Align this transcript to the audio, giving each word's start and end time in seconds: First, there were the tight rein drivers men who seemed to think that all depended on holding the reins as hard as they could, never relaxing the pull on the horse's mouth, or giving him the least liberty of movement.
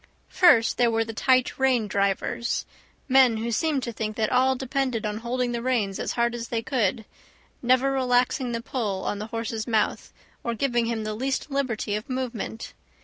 First, 0.29 0.79
there 0.79 0.89
were 0.89 1.05
the 1.05 1.13
tight 1.13 1.59
rein 1.59 1.87
drivers 1.87 2.65
men 3.07 3.37
who 3.37 3.51
seemed 3.51 3.83
to 3.83 3.91
think 3.93 4.15
that 4.15 4.31
all 4.31 4.55
depended 4.55 5.05
on 5.05 5.17
holding 5.17 5.51
the 5.51 5.61
reins 5.61 5.99
as 5.99 6.13
hard 6.13 6.33
as 6.33 6.47
they 6.47 6.63
could, 6.63 7.05
never 7.61 7.91
relaxing 7.91 8.51
the 8.51 8.61
pull 8.63 9.03
on 9.05 9.19
the 9.19 9.27
horse's 9.27 9.67
mouth, 9.67 10.11
or 10.43 10.55
giving 10.55 10.87
him 10.87 11.03
the 11.03 11.13
least 11.13 11.51
liberty 11.51 11.93
of 11.93 12.09
movement. 12.09 12.73